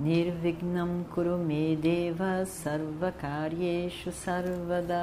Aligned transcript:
Nirvignam 0.00 1.04
Kurume 1.14 1.76
Deva 1.76 2.46
Sarvakaryeshu 2.46 4.10
Sarvada 4.10 4.96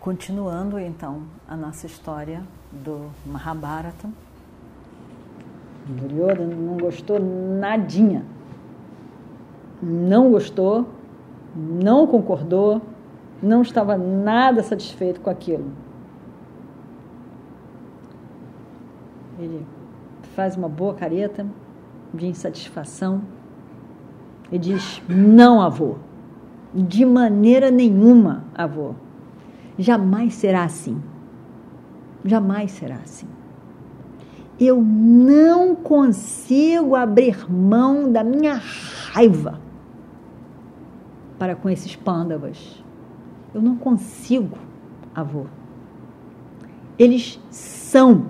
Continuando 0.00 0.78
então 0.78 1.24
a 1.46 1.54
nossa 1.54 1.84
história 1.84 2.42
do 2.72 3.10
Mahabharata. 3.26 4.08
Duryodhana 5.86 6.54
não 6.54 6.78
gostou 6.78 7.20
nadinha. 7.20 8.24
Não 9.82 10.30
gostou, 10.30 10.88
não 11.54 12.06
concordou, 12.06 12.80
não 13.42 13.60
estava 13.60 13.98
nada 13.98 14.62
satisfeito 14.62 15.20
com 15.20 15.28
aquilo. 15.28 15.70
Ele 19.38 19.73
faz 20.34 20.56
uma 20.56 20.68
boa 20.68 20.94
careta 20.94 21.46
de 22.12 22.26
insatisfação 22.26 23.22
e 24.50 24.58
diz: 24.58 25.00
Não, 25.08 25.62
avô, 25.62 25.96
de 26.74 27.04
maneira 27.04 27.70
nenhuma, 27.70 28.44
avô. 28.54 28.94
Jamais 29.78 30.34
será 30.34 30.64
assim. 30.64 31.00
Jamais 32.24 32.70
será 32.72 32.96
assim. 32.96 33.26
Eu 34.58 34.80
não 34.80 35.74
consigo 35.74 36.94
abrir 36.94 37.50
mão 37.50 38.10
da 38.10 38.22
minha 38.22 38.60
raiva 39.12 39.60
para 41.38 41.56
com 41.56 41.68
esses 41.68 41.96
pândavas. 41.96 42.82
Eu 43.52 43.60
não 43.60 43.76
consigo, 43.76 44.56
avô. 45.14 45.46
Eles 46.98 47.40
são, 47.50 48.26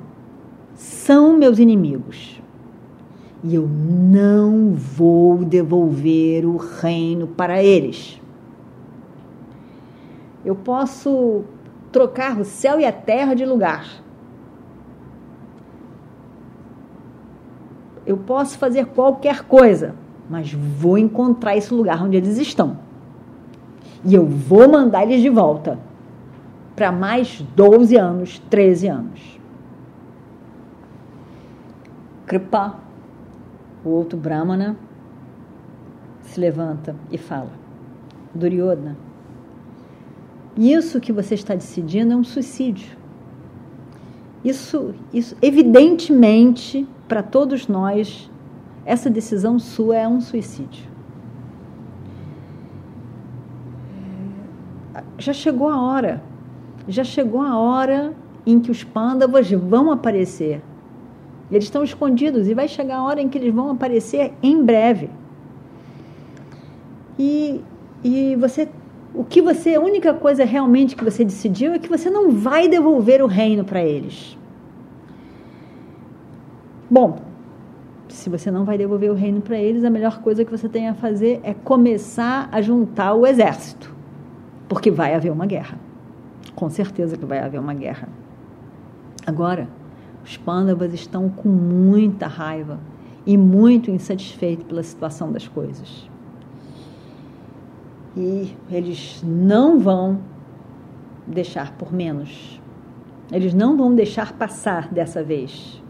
são 1.05 1.37
meus 1.37 1.59
inimigos. 1.59 2.41
E 3.43 3.55
eu 3.55 3.69
não 3.69 4.73
vou 4.73 5.45
devolver 5.45 6.47
o 6.47 6.57
reino 6.57 7.27
para 7.27 7.63
eles. 7.63 8.19
Eu 10.43 10.57
posso 10.57 11.45
trocar 11.93 12.41
o 12.41 12.45
céu 12.45 12.81
e 12.81 12.87
a 12.87 12.93
terra 12.93 13.35
de 13.35 13.45
lugar. 13.45 13.87
Eu 18.07 18.17
posso 18.17 18.57
fazer 18.57 18.87
qualquer 18.87 19.45
coisa, 19.45 19.95
mas 20.29 20.55
vou 20.55 20.97
encontrar 20.97 21.55
esse 21.55 21.73
lugar 21.75 22.03
onde 22.03 22.17
eles 22.17 22.39
estão. 22.39 22.79
E 24.03 24.15
eu 24.15 24.25
vou 24.25 24.71
mandar 24.71 25.03
eles 25.03 25.21
de 25.21 25.29
volta 25.29 25.79
para 26.75 26.91
mais 26.91 27.43
12 27.55 27.95
anos, 27.95 28.39
13 28.49 28.89
anos. 28.89 29.44
Kripa, 32.35 32.81
o 33.85 33.91
outro 33.91 34.19
Brahmana, 34.19 34.77
se 36.21 36.41
levanta 36.41 36.97
e 37.09 37.17
fala: 37.17 37.53
Duryodhana, 38.35 38.97
isso 40.57 41.01
que 41.01 41.13
você 41.13 41.37
está 41.37 41.55
decidindo 41.55 42.13
é 42.13 42.17
um 42.17 42.25
suicídio. 42.25 42.99
Isso, 44.45 44.97
isso 45.13 45.37
evidentemente, 45.41 46.89
para 47.07 47.23
todos 47.23 47.69
nós, 47.69 48.29
essa 48.85 49.09
decisão 49.09 49.57
sua 49.61 49.97
é 49.97 50.09
um 50.09 50.21
suicídio. 50.21 50.89
Já 55.19 55.33
chegou 55.33 55.69
a 55.69 55.81
hora, 55.81 56.21
já 56.89 57.05
chegou 57.05 57.41
a 57.41 57.57
hora 57.57 58.13
em 58.45 58.59
que 58.59 58.73
os 58.73 58.83
pândavas 58.83 59.49
vão 59.53 59.93
aparecer. 59.93 60.61
Eles 61.51 61.65
estão 61.65 61.85
escondidos 61.85 62.49
e 62.49 62.55
vai 62.55 62.69
chegar 62.69 62.97
a 62.97 63.05
hora 63.05 63.21
em 63.21 63.29
que 63.29 63.39
eles 63.39 63.55
vão 63.55 63.71
aparecer 63.71 64.33
em 64.43 64.63
breve. 64.63 65.11
E, 67.19 67.61
e 68.03 68.35
você 68.37 68.69
o 69.15 69.23
que 69.23 69.41
você, 69.41 69.77
a 69.77 69.81
única 69.81 70.13
coisa 70.13 70.45
realmente 70.45 70.97
que 70.97 71.05
você 71.05 71.25
decidiu 71.25 71.73
é 71.73 71.79
que 71.79 71.89
você 71.89 72.11
não 72.11 72.33
vai 72.33 72.69
devolver 72.69 73.23
o 73.23 73.27
reino 73.27 73.65
para 73.65 73.81
eles. 73.81 74.37
Bom, 76.91 77.21
se 78.09 78.29
você 78.29 78.51
não 78.51 78.65
vai 78.65 78.77
devolver 78.77 79.11
o 79.11 79.15
reino 79.15 79.41
para 79.41 79.57
eles, 79.57 79.85
a 79.85 79.91
melhor 79.91 80.21
coisa 80.21 80.45
que 80.45 80.51
você 80.51 80.69
tem 80.69 80.89
a 80.89 80.95
fazer 80.95 81.41
é 81.45 81.55
começar 81.55 82.49
a 82.51 82.61
juntar 82.61 83.15
o 83.15 83.25
exército, 83.25 83.95
porque 84.69 84.91
vai 84.91 85.15
haver 85.15 85.31
uma 85.31 85.47
guerra. 85.47 85.79
Com 86.57 86.69
certeza 86.69 87.17
que 87.17 87.25
vai 87.25 87.39
haver 87.39 87.61
uma 87.61 87.75
guerra. 87.75 88.09
Agora, 89.25 89.69
os 90.25 90.37
pândavas 90.39 90.95
estão 90.95 91.29
com 91.29 91.49
muita 91.49 92.27
raiva 92.27 92.81
e 93.27 93.37
muito 93.37 93.91
insatisfeitos 93.91 94.67
pela 94.67 94.83
situação 94.83 95.31
das 95.31 95.47
coisas. 95.47 96.09
E 98.17 98.57
eles 98.71 99.23
não 99.27 99.79
vão 99.79 100.21
deixar 101.27 101.73
por 101.73 101.93
menos. 101.93 102.61
Eles 103.31 103.53
não 103.53 103.77
vão 103.77 103.95
deixar 103.95 104.33
passar 104.33 104.89
dessa 104.89 105.23
vez. 105.23 105.83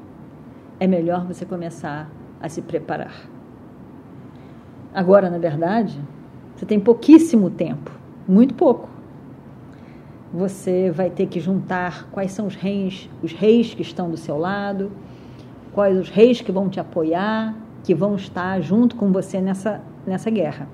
É 0.80 0.86
melhor 0.86 1.26
você 1.26 1.44
começar 1.44 2.10
a 2.40 2.48
se 2.48 2.62
preparar. 2.62 3.28
Agora, 4.92 5.28
na 5.28 5.38
verdade, 5.38 6.00
você 6.54 6.64
tem 6.64 6.78
pouquíssimo 6.78 7.50
tempo, 7.50 7.90
muito 8.26 8.54
pouco. 8.54 8.88
Você 10.34 10.90
vai 10.90 11.10
ter 11.10 11.26
que 11.28 11.38
juntar 11.38 12.08
quais 12.10 12.32
são 12.32 12.48
os 12.48 12.56
reis, 12.56 13.08
os 13.22 13.32
reis 13.32 13.72
que 13.72 13.82
estão 13.82 14.10
do 14.10 14.16
seu 14.16 14.36
lado, 14.36 14.90
quais 15.72 15.96
os 15.96 16.08
reis 16.08 16.40
que 16.40 16.50
vão 16.50 16.68
te 16.68 16.80
apoiar, 16.80 17.54
que 17.84 17.94
vão 17.94 18.16
estar 18.16 18.60
junto 18.60 18.96
com 18.96 19.12
você 19.12 19.40
nessa, 19.40 19.80
nessa 20.04 20.30
guerra. 20.30 20.66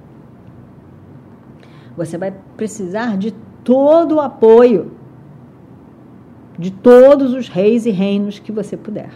Você 1.95 2.17
vai 2.17 2.33
precisar 2.57 3.19
de 3.19 3.33
todo 3.63 4.15
o 4.15 4.21
apoio 4.21 4.93
de 6.59 6.71
todos 6.71 7.35
os 7.35 7.49
reis 7.49 7.85
e 7.85 7.91
reinos 7.91 8.39
que 8.39 8.51
você 8.51 8.79
puder. 8.79 9.11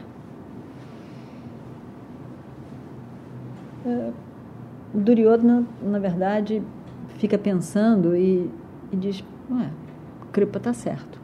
É, 3.87 4.11
Duryodhana, 4.93 5.65
na 5.83 5.99
verdade, 5.99 6.63
fica 7.17 7.39
pensando 7.39 8.15
e, 8.15 8.51
e 8.93 8.97
diz: 8.97 9.25
Ué, 9.51 9.69
Kripa 10.35 10.59
está 10.59 10.75
certo. 10.75 11.19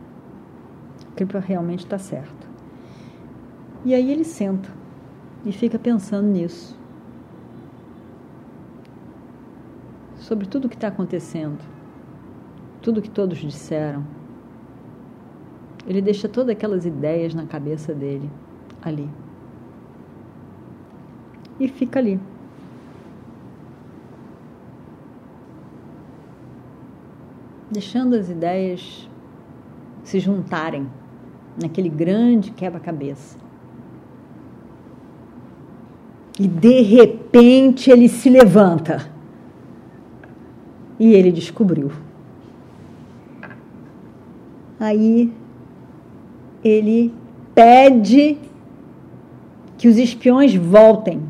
Kripa 1.14 1.38
realmente 1.38 1.80
está 1.80 1.98
certo. 1.98 2.48
E 3.84 3.94
aí 3.94 4.10
ele 4.10 4.24
senta 4.24 4.70
e 5.44 5.52
fica 5.52 5.78
pensando 5.78 6.26
nisso. 6.26 6.80
sobre 10.30 10.46
tudo 10.46 10.66
o 10.66 10.68
que 10.68 10.76
está 10.76 10.86
acontecendo, 10.86 11.58
tudo 12.80 13.02
que 13.02 13.10
todos 13.10 13.38
disseram. 13.38 14.04
Ele 15.84 16.00
deixa 16.00 16.28
todas 16.28 16.50
aquelas 16.50 16.86
ideias 16.86 17.34
na 17.34 17.46
cabeça 17.46 17.92
dele, 17.92 18.30
ali. 18.80 19.10
E 21.58 21.66
fica 21.66 21.98
ali. 21.98 22.20
Deixando 27.70 28.16
as 28.16 28.28
ideias 28.28 29.08
se 30.02 30.18
juntarem 30.18 30.88
naquele 31.60 31.88
grande 31.88 32.50
quebra-cabeça. 32.50 33.38
E 36.38 36.48
de 36.48 36.80
repente 36.80 37.90
ele 37.90 38.08
se 38.08 38.28
levanta 38.30 39.10
e 40.98 41.12
ele 41.12 41.30
descobriu. 41.30 41.92
Aí 44.78 45.32
ele 46.64 47.12
pede 47.54 48.38
que 49.76 49.86
os 49.88 49.96
espiões 49.96 50.54
voltem 50.54 51.22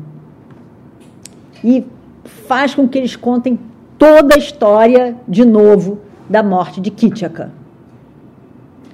e 1.63 1.85
faz 2.23 2.73
com 2.73 2.87
que 2.87 2.97
eles 2.97 3.15
contem 3.15 3.59
toda 3.97 4.35
a 4.35 4.37
história 4.37 5.15
de 5.27 5.45
novo 5.45 5.99
da 6.31 6.41
morte 6.41 6.79
de 6.79 6.89
Kitchaka. 6.89 7.51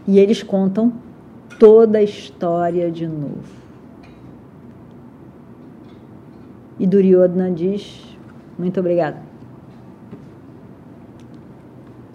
E 0.08 0.18
eles 0.18 0.42
contam 0.42 0.92
toda 1.60 2.00
a 2.00 2.04
história 2.04 2.90
de 2.90 3.06
novo. 3.06 3.44
E 6.80 6.88
Duryodhana 6.88 7.52
diz: 7.52 8.18
Muito 8.58 8.80
obrigado. 8.80 9.18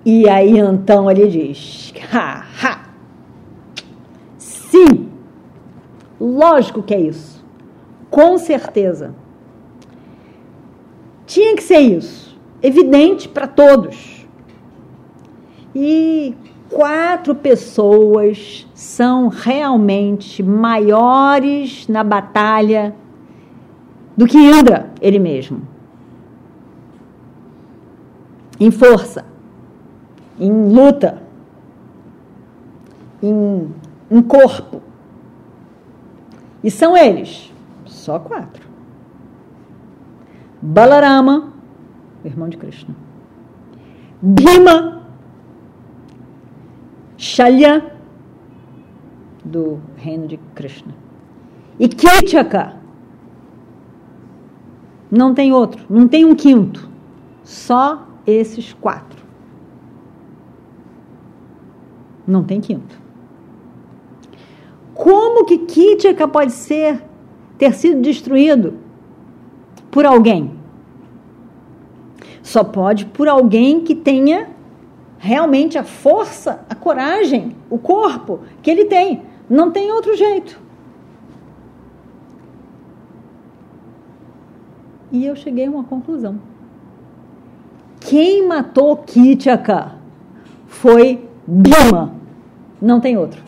E 0.04 0.28
aí 0.28 0.58
então 0.58 1.08
ele 1.08 1.28
diz: 1.28 1.94
Ha, 2.12 2.44
ha. 2.60 2.82
Sim, 4.38 5.08
lógico 6.20 6.82
que 6.82 6.94
é 6.94 7.00
isso. 7.00 7.44
Com 8.10 8.38
certeza. 8.38 9.14
Tinha 11.26 11.54
que 11.54 11.62
ser 11.62 11.78
isso. 11.78 12.36
Evidente 12.60 13.28
para 13.28 13.46
todos. 13.46 14.12
E 15.74 16.34
quatro 16.69 17.34
pessoas 17.34 18.66
são 18.74 19.28
realmente 19.28 20.42
maiores 20.42 21.86
na 21.88 22.02
batalha 22.02 22.94
do 24.16 24.26
que 24.26 24.38
Indra, 24.38 24.90
ele 25.00 25.19
mesmo. 25.19 25.62
Em 28.58 28.70
força, 28.70 29.24
em 30.38 30.72
luta, 30.72 31.22
em, 33.22 33.68
em 34.10 34.22
corpo. 34.22 34.82
E 36.62 36.70
são 36.70 36.96
eles, 36.96 37.52
só 37.84 38.18
quatro. 38.18 38.66
Balarama, 40.60 41.52
irmão 42.25 42.48
de 42.48 42.56
Krishna. 42.56 42.94
Bhima, 44.20 45.01
Shalya, 47.32 47.82
do 49.43 49.81
reino 49.96 50.26
de 50.26 50.37
Krishna. 50.55 50.94
E 51.81 51.88
Kitchaka. 51.88 52.76
Não 55.11 55.32
tem 55.32 55.50
outro, 55.50 55.82
não 55.88 56.06
tem 56.06 56.26
um 56.26 56.34
quinto. 56.34 56.90
Só 57.43 58.06
esses 58.26 58.75
quatro. 58.75 59.25
Não 62.26 62.44
tem 62.44 62.61
quinto. 62.61 63.00
Como 64.93 65.46
que 65.46 65.56
Kitchaka 65.56 66.28
pode 66.28 66.52
ser 66.52 67.02
ter 67.56 67.73
sido 67.73 68.02
destruído 68.02 68.75
por 69.90 70.05
alguém? 70.05 70.50
Só 72.43 72.62
pode 72.62 73.06
por 73.06 73.26
alguém 73.26 73.81
que 73.81 73.94
tenha 73.94 74.51
realmente 75.22 75.78
a 75.78 75.84
força, 75.84 76.64
a 76.69 76.74
coragem, 76.74 77.54
o 77.70 77.78
corpo 77.78 78.40
que 78.60 78.69
ele 78.69 78.86
tem. 78.86 79.22
Não 79.48 79.70
tem 79.70 79.92
outro 79.92 80.16
jeito. 80.16 80.60
E 85.12 85.24
eu 85.24 85.36
cheguei 85.36 85.66
a 85.66 85.70
uma 85.70 85.84
conclusão. 85.84 86.40
Quem 88.00 88.48
matou 88.48 88.96
Kitchaka 88.96 89.92
foi 90.66 91.25
Bima. 91.46 92.16
Não 92.80 92.98
tem 92.98 93.16
outro. 93.16 93.44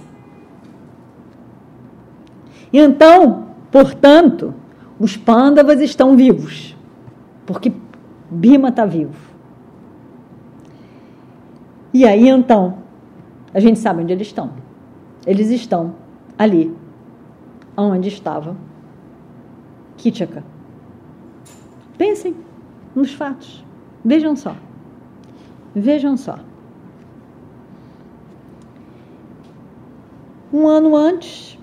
Então, 2.73 3.49
portanto, 3.73 4.55
os 5.01 5.17
pândavas 5.17 5.81
estão 5.81 6.17
vivos. 6.17 6.77
Porque 7.45 7.73
Bima 8.31 8.69
está 8.69 8.87
vivo. 8.87 9.34
E 11.95 12.05
aí 12.05 12.29
então, 12.29 12.79
a 13.55 13.61
gente 13.61 13.79
sabe 13.79 14.03
onde 14.03 14.13
eles 14.13 14.27
estão. 14.27 14.51
Eles 15.25 15.49
estão 15.51 15.95
ali, 16.37 16.77
onde 17.77 18.09
estava 18.09 18.57
Kitchaka. 19.97 20.43
Pensem 21.97 22.35
nos 22.97 23.15
fatos. 23.15 23.65
Vejam 24.05 24.35
só. 24.35 24.57
Vejam 25.73 26.17
só. 26.17 26.37
Um 30.53 30.67
ano 30.67 30.97
antes, 30.97 31.57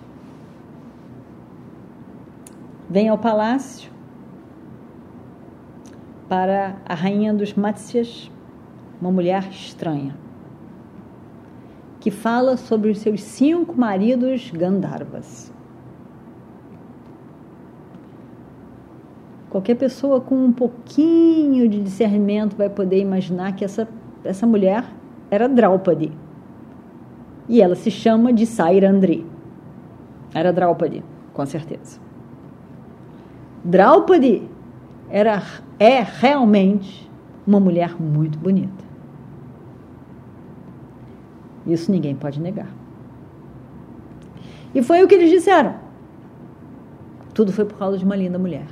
vem 2.89 3.09
ao 3.09 3.17
palácio 3.17 3.91
para 6.27 6.77
a 6.85 6.93
rainha 6.93 7.33
dos 7.33 7.53
Matsyas, 7.53 8.31
uma 9.01 9.11
mulher 9.11 9.49
estranha, 9.49 10.15
que 11.99 12.11
fala 12.11 12.55
sobre 12.55 12.91
os 12.91 12.99
seus 12.99 13.23
cinco 13.23 13.75
maridos 13.77 14.51
Gandharvas. 14.51 15.51
Qualquer 19.49 19.75
pessoa 19.75 20.21
com 20.21 20.35
um 20.35 20.51
pouquinho 20.53 21.67
de 21.67 21.81
discernimento 21.81 22.55
vai 22.55 22.69
poder 22.69 23.01
imaginar 23.01 23.53
que 23.53 23.65
essa, 23.65 23.85
essa 24.23 24.47
mulher 24.47 24.85
era 25.29 25.49
Draupadi. 25.49 26.11
E 27.49 27.61
ela 27.61 27.75
se 27.75 27.91
chama 27.91 28.31
de 28.31 28.45
Sairandri. 28.45 29.25
Era 30.33 30.53
Draupadi, 30.53 31.03
com 31.33 31.45
certeza. 31.45 31.99
Draupadi 33.63 34.49
era, 35.09 35.43
é 35.77 35.99
realmente 35.99 37.11
uma 37.45 37.59
mulher 37.59 38.01
muito 38.01 38.39
bonita. 38.39 38.90
Isso 41.65 41.91
ninguém 41.91 42.15
pode 42.15 42.39
negar. 42.39 42.67
E 44.73 44.81
foi 44.81 45.03
o 45.03 45.07
que 45.07 45.15
eles 45.15 45.29
disseram. 45.29 45.75
Tudo 47.33 47.51
foi 47.51 47.65
por 47.65 47.77
causa 47.77 47.97
de 47.97 48.05
uma 48.05 48.15
linda 48.15 48.39
mulher. 48.39 48.67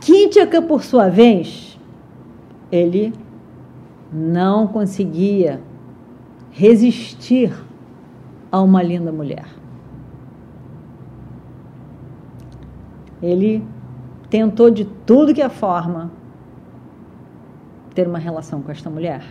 Kintiaka, 0.00 0.62
por 0.62 0.84
sua 0.84 1.08
vez, 1.08 1.78
ele 2.70 3.12
não 4.12 4.66
conseguia 4.66 5.60
resistir 6.50 7.52
a 8.50 8.60
uma 8.60 8.82
linda 8.82 9.12
mulher. 9.12 9.46
Ele 13.22 13.64
tentou 14.30 14.70
de 14.70 14.84
tudo 14.84 15.34
que 15.34 15.42
é 15.42 15.48
forma 15.48 16.10
ter 17.94 18.06
uma 18.06 18.18
relação 18.18 18.62
com 18.62 18.70
esta 18.70 18.88
mulher 18.88 19.24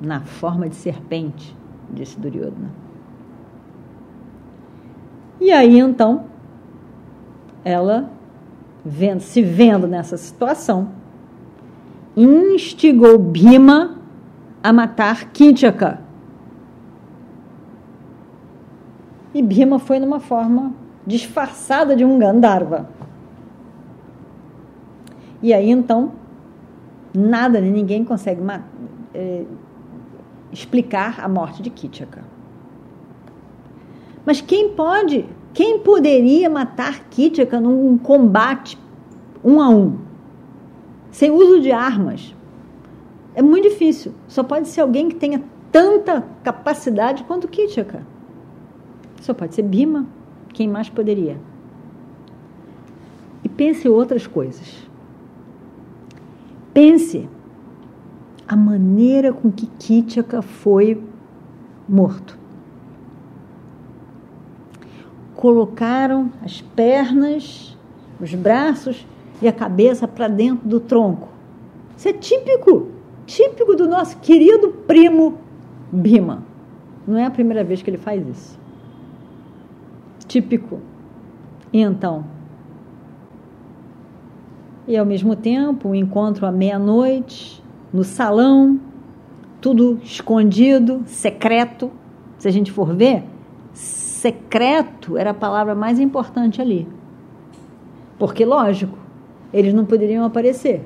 na 0.00 0.20
forma 0.20 0.68
de 0.68 0.76
serpente, 0.76 1.56
disse 1.90 2.18
Duryodhana. 2.18 2.70
E 5.40 5.50
aí 5.52 5.78
então, 5.78 6.24
ela, 7.64 8.10
vendo, 8.84 9.20
se 9.20 9.42
vendo 9.42 9.86
nessa 9.86 10.16
situação, 10.16 10.88
instigou 12.16 13.18
Bhima 13.18 13.98
a 14.62 14.72
matar 14.72 15.30
Kinchaka. 15.32 16.00
E 19.34 19.42
Bhima 19.42 19.78
foi 19.78 19.98
numa 19.98 20.18
forma 20.18 20.72
disfarçada 21.06 21.94
de 21.94 22.04
um 22.04 22.18
Gandharva. 22.18 22.88
E 25.42 25.52
aí 25.52 25.70
então, 25.70 26.12
nada, 27.14 27.60
ninguém 27.60 28.04
consegue 28.04 28.40
matar. 28.40 28.66
É, 29.14 29.44
explicar 30.52 31.20
a 31.20 31.28
morte 31.28 31.62
de 31.62 31.70
Kitchaka. 31.70 32.24
Mas 34.24 34.40
quem 34.40 34.70
pode, 34.70 35.24
quem 35.54 35.78
poderia 35.78 36.50
matar 36.50 37.04
Kitchaka 37.08 37.60
num 37.60 37.96
combate 37.96 38.78
um 39.44 39.60
a 39.60 39.68
um, 39.68 39.98
sem 41.10 41.30
uso 41.30 41.60
de 41.60 41.70
armas? 41.70 42.34
É 43.34 43.42
muito 43.42 43.68
difícil. 43.68 44.12
Só 44.26 44.42
pode 44.42 44.68
ser 44.68 44.80
alguém 44.80 45.08
que 45.08 45.14
tenha 45.14 45.42
tanta 45.70 46.24
capacidade 46.42 47.22
quanto 47.24 47.46
Kitchaka. 47.46 48.02
Só 49.20 49.34
pode 49.34 49.54
ser 49.54 49.62
Bima. 49.62 50.06
Quem 50.54 50.66
mais 50.66 50.88
poderia? 50.88 51.38
E 53.44 53.48
pense 53.48 53.88
outras 53.88 54.26
coisas. 54.26 54.88
Pense 56.72 57.28
a 58.48 58.54
maneira 58.54 59.32
com 59.32 59.50
que 59.50 59.66
Kitchaka 59.66 60.40
foi 60.40 61.02
morto. 61.88 62.38
Colocaram 65.34 66.30
as 66.42 66.60
pernas, 66.60 67.76
os 68.20 68.34
braços 68.34 69.06
e 69.42 69.48
a 69.48 69.52
cabeça 69.52 70.06
para 70.06 70.28
dentro 70.28 70.66
do 70.66 70.80
tronco. 70.80 71.28
Isso 71.96 72.08
é 72.08 72.12
típico, 72.12 72.88
típico 73.26 73.74
do 73.74 73.88
nosso 73.88 74.18
querido 74.18 74.70
primo 74.86 75.38
Bima. 75.90 76.42
Não 77.06 77.16
é 77.16 77.24
a 77.24 77.30
primeira 77.30 77.62
vez 77.62 77.82
que 77.82 77.90
ele 77.90 77.98
faz 77.98 78.26
isso. 78.26 78.58
Típico. 80.26 80.80
E 81.72 81.80
então? 81.80 82.24
E 84.88 84.96
ao 84.96 85.04
mesmo 85.04 85.34
tempo, 85.34 85.90
o 85.90 85.94
encontro 85.94 86.46
à 86.46 86.52
meia-noite, 86.52 87.62
no 87.92 88.04
salão, 88.04 88.80
tudo 89.60 89.98
escondido, 90.02 91.02
secreto. 91.06 91.90
Se 92.38 92.48
a 92.48 92.50
gente 92.50 92.70
for 92.70 92.94
ver, 92.94 93.24
secreto 93.72 95.16
era 95.16 95.30
a 95.30 95.34
palavra 95.34 95.74
mais 95.74 95.98
importante 95.98 96.60
ali. 96.60 96.86
Porque, 98.18 98.44
lógico, 98.44 98.96
eles 99.52 99.74
não 99.74 99.84
poderiam 99.84 100.24
aparecer. 100.24 100.82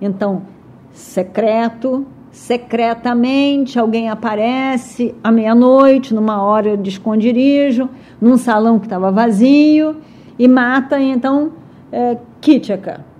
Então, 0.00 0.42
secreto, 0.90 2.06
secretamente, 2.30 3.78
alguém 3.78 4.08
aparece 4.08 5.14
à 5.22 5.30
meia-noite, 5.30 6.14
numa 6.14 6.42
hora 6.42 6.76
de 6.76 6.90
esconderijo, 6.90 7.88
num 8.20 8.36
salão 8.36 8.78
que 8.78 8.86
estava 8.86 9.12
vazio, 9.12 9.96
e 10.38 10.48
mata, 10.48 10.98
então, 11.00 11.52
é, 11.90 12.16
Kitchaka. 12.40 13.11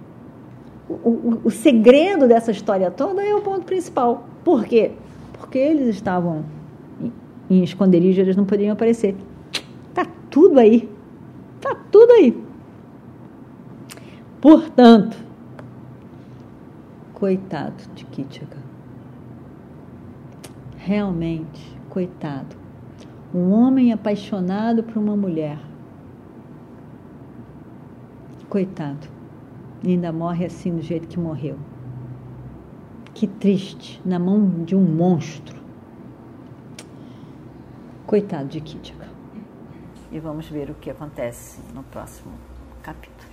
O, 1.05 1.41
o, 1.45 1.51
segredo 1.51 2.27
dessa 2.27 2.51
história 2.51 2.91
toda 2.91 3.23
é 3.25 3.35
o 3.35 3.41
ponto 3.41 3.65
principal. 3.65 4.25
Por 4.45 4.65
quê? 4.65 4.93
Porque 5.33 5.59
eles 5.59 5.89
estavam 5.89 6.45
em, 7.01 7.13
em 7.51 7.65
esconderijo, 7.65 8.21
eles 8.21 8.37
não 8.37 8.45
poderiam 8.45 8.73
aparecer. 8.73 9.17
Tá 9.95 10.07
tudo 10.31 10.59
aí. 10.59 10.89
Tá 11.61 11.77
tudo 11.91 12.13
aí. 12.13 12.37
Portanto, 14.41 15.17
coitado 17.15 17.75
de 17.95 18.05
Kitchaka. 18.07 18.59
Realmente, 20.77 21.79
coitado. 21.89 22.57
Um 23.33 23.53
homem 23.53 23.93
apaixonado 23.93 24.83
por 24.83 24.99
uma 24.99 25.17
mulher. 25.17 25.59
Coitado. 28.49 29.22
E 29.83 29.91
ainda 29.91 30.13
morre 30.13 30.45
assim 30.45 30.75
do 30.75 30.83
jeito 30.83 31.09
que 31.09 31.19
morreu. 31.19 31.59
Que 33.15 33.27
triste, 33.27 34.01
na 34.05 34.19
mão 34.19 34.65
de 34.65 34.77
um 34.77 34.83
monstro. 34.83 35.61
Coitado 38.07 38.49
de 38.49 38.61
Kitchaka. 38.61 39.09
E 40.11 40.19
vamos 40.21 40.49
ver 40.49 40.71
o 40.71 40.75
que 40.75 40.91
acontece 40.91 41.61
no 41.75 41.83
próximo 41.85 42.33
capítulo. 42.83 43.33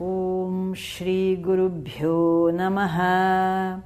Om 0.00 0.74
Shri 0.74 1.34
Guru 1.36 1.68
Bhyo 1.68 2.52
Namaha 2.52 3.82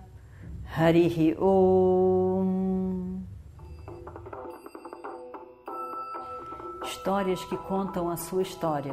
Harihi 0.76 1.34
Om 1.38 3.22
Histórias 6.84 7.42
que 7.46 7.56
contam 7.56 8.10
a 8.10 8.16
sua 8.18 8.42
história, 8.42 8.92